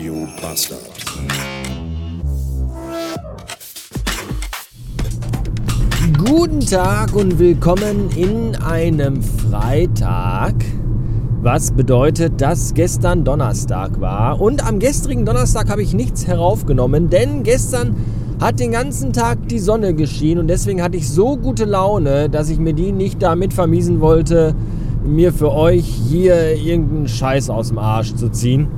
[0.00, 0.80] Radio Bastard.
[6.16, 10.54] Guten Tag und willkommen in einem Freitag.
[11.42, 14.40] Was bedeutet, dass gestern Donnerstag war.
[14.40, 17.94] Und am gestrigen Donnerstag habe ich nichts heraufgenommen, denn gestern
[18.40, 22.48] hat den ganzen Tag die Sonne geschienen und deswegen hatte ich so gute Laune, dass
[22.48, 24.54] ich mir die nicht damit vermiesen wollte,
[25.04, 28.68] mir für euch hier irgendeinen Scheiß aus dem Arsch zu ziehen,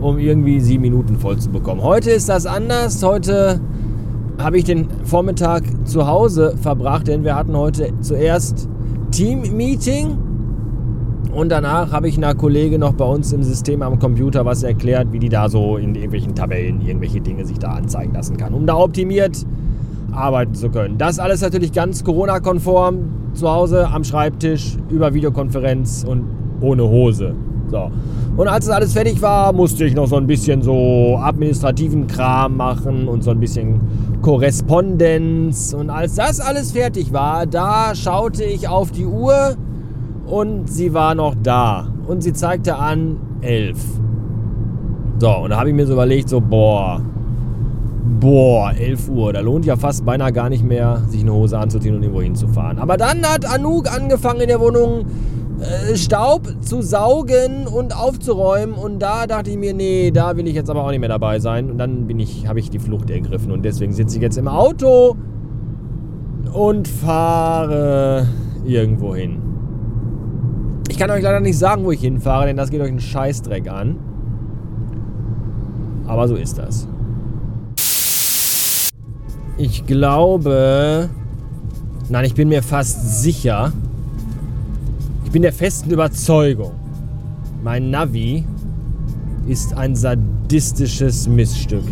[0.00, 1.82] um irgendwie sieben Minuten voll zu bekommen.
[1.82, 3.02] Heute ist das anders.
[3.02, 3.60] Heute
[4.38, 8.68] habe ich den Vormittag zu Hause verbracht, denn wir hatten heute zuerst
[9.10, 10.16] Team-Meeting
[11.32, 15.12] und danach habe ich einer Kollegin noch bei uns im System am Computer was erklärt,
[15.12, 18.66] wie die da so in irgendwelchen Tabellen irgendwelche Dinge sich da anzeigen lassen kann, um
[18.66, 19.46] da optimiert
[20.12, 20.98] arbeiten zu können.
[20.98, 22.98] Das alles natürlich ganz Corona-konform,
[23.34, 26.24] zu Hause am Schreibtisch, über Videokonferenz und
[26.60, 27.34] ohne Hose.
[27.70, 27.90] So.
[28.36, 32.56] Und als das alles fertig war, musste ich noch so ein bisschen so administrativen Kram
[32.56, 33.80] machen und so ein bisschen
[34.22, 35.74] Korrespondenz.
[35.74, 39.56] Und als das alles fertig war, da schaute ich auf die Uhr
[40.26, 41.88] und sie war noch da.
[42.06, 43.78] Und sie zeigte an elf.
[45.18, 47.02] So, und da habe ich mir so überlegt, so, boah,
[48.18, 49.32] Boah, 11 Uhr.
[49.32, 52.78] Da lohnt ja fast beinahe gar nicht mehr, sich eine Hose anzuziehen und irgendwo hinzufahren.
[52.78, 55.06] Aber dann hat Anouk angefangen in der Wohnung
[55.60, 58.74] äh, Staub zu saugen und aufzuräumen.
[58.74, 61.38] Und da dachte ich mir, nee, da will ich jetzt aber auch nicht mehr dabei
[61.38, 61.70] sein.
[61.70, 63.52] Und dann bin ich, habe ich die Flucht ergriffen.
[63.52, 65.16] Und deswegen sitze ich jetzt im Auto
[66.52, 68.26] und fahre
[68.64, 69.40] irgendwo hin.
[70.88, 73.70] Ich kann euch leider nicht sagen, wo ich hinfahre, denn das geht euch einen Scheißdreck
[73.70, 73.96] an.
[76.06, 76.88] Aber so ist das.
[79.56, 81.10] Ich glaube.
[82.08, 83.72] Nein, ich bin mir fast sicher.
[85.30, 86.72] Ich bin der festen Überzeugung.
[87.62, 88.44] Mein Navi
[89.46, 91.84] ist ein sadistisches Missstück.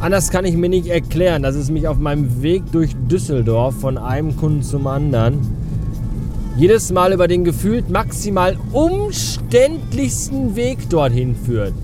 [0.00, 3.96] Anders kann ich mir nicht erklären, dass es mich auf meinem Weg durch Düsseldorf von
[3.96, 5.38] einem Kunden zum anderen
[6.56, 11.74] jedes Mal über den gefühlt maximal umständlichsten Weg dorthin führt.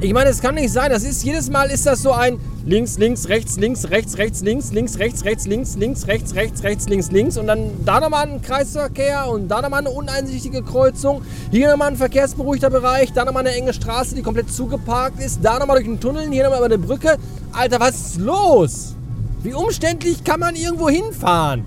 [0.00, 0.90] Ich meine, es kann nicht sein.
[0.90, 4.70] Das ist jedes Mal ist das so ein links, links, rechts, links, rechts, rechts, links,
[4.70, 8.40] links, rechts, rechts, links, links, rechts, rechts, rechts, links, links und dann da nochmal ein
[8.40, 13.56] Kreisverkehr und da nochmal eine uneinsichtige Kreuzung, hier nochmal ein verkehrsberuhigter Bereich, da nochmal eine
[13.56, 16.78] enge Straße, die komplett zugeparkt ist, da nochmal durch einen Tunnel, hier nochmal über eine
[16.78, 17.16] Brücke.
[17.52, 18.94] Alter, was ist los?
[19.42, 21.64] Wie umständlich kann man irgendwo hinfahren?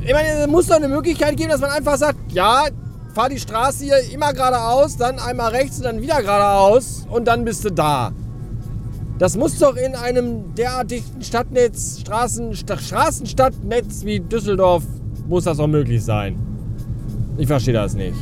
[0.00, 2.68] Ich meine, es muss doch eine Möglichkeit geben, dass man einfach sagt, ja,
[3.16, 7.46] fahr die Straße hier immer geradeaus, dann einmal rechts und dann wieder geradeaus und dann
[7.46, 8.12] bist du da.
[9.18, 14.82] Das muss doch in einem derartigen Stadtnetz, Straßen, Straßenstadtnetz wie Düsseldorf,
[15.26, 16.36] muss das auch möglich sein.
[17.38, 18.18] Ich verstehe das nicht.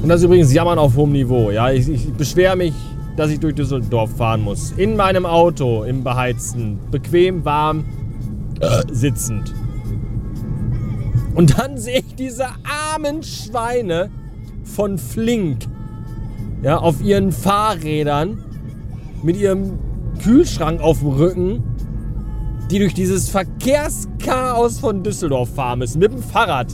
[0.00, 1.50] Und das ist übrigens Jammern auf hohem Niveau.
[1.50, 2.74] Ja, ich, ich beschwere mich,
[3.16, 4.70] dass ich durch Düsseldorf fahren muss.
[4.76, 7.84] In meinem Auto, im beheizten, bequem, warm,
[8.60, 9.52] äh, sitzend.
[11.36, 14.10] Und dann sehe ich diese armen Schweine
[14.64, 15.66] von Flink
[16.62, 18.42] ja, auf ihren Fahrrädern
[19.22, 19.78] mit ihrem
[20.22, 21.62] Kühlschrank auf dem Rücken,
[22.70, 26.68] die durch dieses Verkehrschaos von Düsseldorf fahren müssen, mit dem Fahrrad.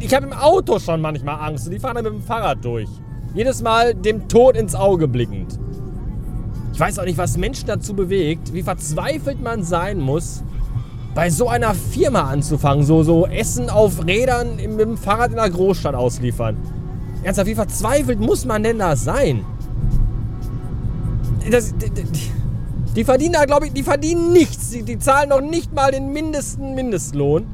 [0.00, 2.90] Ich habe im Auto schon manchmal Angst und die fahren dann mit dem Fahrrad durch.
[3.34, 5.58] Jedes Mal dem Tod ins Auge blickend.
[6.74, 10.44] Ich weiß auch nicht, was Menschen dazu bewegt, wie verzweifelt man sein muss,
[11.14, 15.50] bei so einer Firma anzufangen, so, so Essen auf Rädern mit dem Fahrrad in der
[15.50, 16.56] Großstadt ausliefern.
[17.22, 19.44] Ernsthaft, wie verzweifelt muss man denn da sein?
[21.50, 21.90] Das, die,
[22.94, 24.70] die, verdienen da, glaube ich, die verdienen nichts.
[24.70, 27.46] Die, die zahlen noch nicht mal den mindesten Mindestlohn.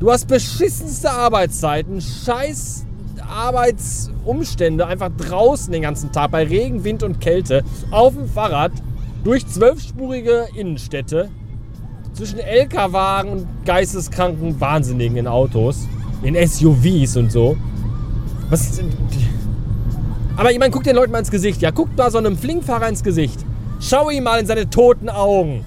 [0.00, 2.84] Du hast beschissenste Arbeitszeiten, scheiß
[3.32, 8.72] Arbeitsumstände, einfach draußen den ganzen Tag bei Regen, Wind und Kälte, auf dem Fahrrad,
[9.24, 11.30] durch zwölfspurige Innenstädte
[12.22, 15.88] zwischen LKW-Wagen und geisteskranken Wahnsinnigen in Autos,
[16.22, 17.56] in SUVs und so.
[18.48, 18.80] Was
[20.36, 21.60] aber ich meine, guck den Leuten mal ins Gesicht.
[21.62, 23.44] Ja, guckt mal so einem Flinkfahrer ins Gesicht.
[23.80, 25.64] Schau ihm mal in seine toten Augen,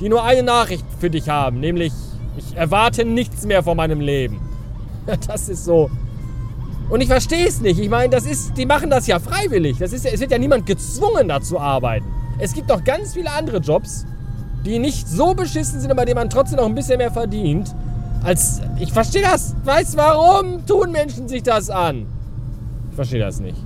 [0.00, 1.92] die nur eine Nachricht für dich haben, nämlich
[2.36, 4.40] ich erwarte nichts mehr von meinem Leben.
[5.26, 5.90] Das ist so.
[6.90, 7.80] Und ich verstehe es nicht.
[7.80, 9.78] Ich meine, das ist, die machen das ja freiwillig.
[9.78, 12.06] Das ist, es wird ja niemand gezwungen, da zu arbeiten.
[12.38, 14.06] Es gibt doch ganz viele andere Jobs,
[14.64, 17.74] die nicht so beschissen sind, aber denen man trotzdem noch ein bisschen mehr verdient.
[18.22, 18.60] Als.
[18.78, 19.54] Ich verstehe das.
[19.64, 22.06] Weiß warum tun Menschen sich das an?
[22.90, 23.58] Ich verstehe das nicht.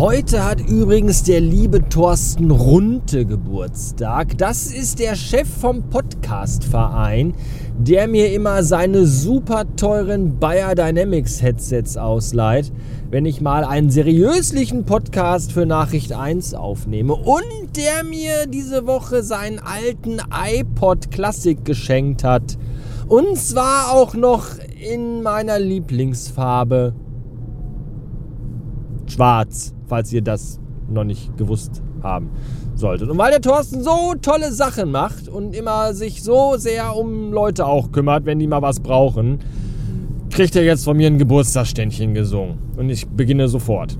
[0.00, 4.38] Heute hat übrigens der liebe Thorsten Runte Geburtstag.
[4.38, 7.34] Das ist der Chef vom Podcast-Verein,
[7.78, 12.72] der mir immer seine super teuren Bayer Dynamics Headsets ausleiht,
[13.10, 17.12] wenn ich mal einen seriöslichen Podcast für Nachricht 1 aufnehme.
[17.12, 22.56] Und der mir diese Woche seinen alten iPod Classic geschenkt hat.
[23.06, 24.46] Und zwar auch noch
[24.80, 26.94] in meiner Lieblingsfarbe.
[29.06, 30.58] Schwarz falls ihr das
[30.88, 32.30] noch nicht gewusst haben
[32.74, 33.10] solltet.
[33.10, 37.66] Und weil der Thorsten so tolle Sachen macht und immer sich so sehr um Leute
[37.66, 39.40] auch kümmert, wenn die mal was brauchen,
[40.30, 42.58] kriegt er jetzt von mir ein Geburtstagsständchen gesungen.
[42.76, 43.98] Und ich beginne sofort.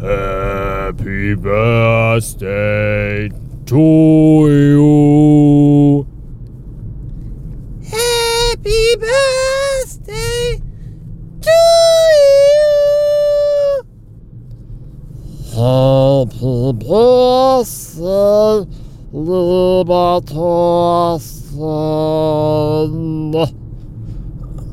[0.00, 3.30] Happy Birthday
[3.64, 6.04] to you.
[7.82, 10.60] Happy Birthday
[11.40, 11.50] to
[15.54, 16.05] you.
[16.16, 18.64] Happy Birthday,
[19.12, 21.52] lieber Thorsten.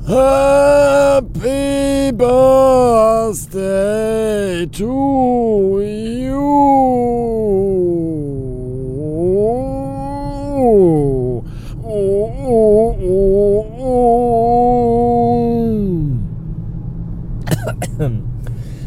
[0.07, 3.57] Happy Birthday
[4.71, 6.13] to you.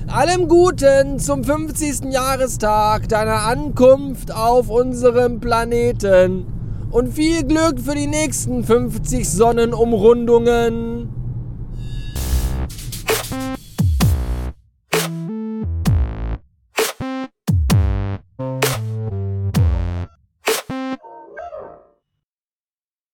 [0.08, 2.12] Allem Guten zum 50.
[2.12, 6.47] Jahrestag deiner Ankunft auf unserem Planeten
[6.93, 11.08] und viel Glück für die nächsten 50 Sonnenumrundungen.